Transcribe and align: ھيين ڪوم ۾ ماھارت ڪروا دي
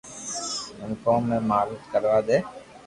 ھيين 0.75 0.91
ڪوم 1.03 1.21
۾ 1.39 1.39
ماھارت 1.49 1.81
ڪروا 1.91 2.17
دي 2.27 2.37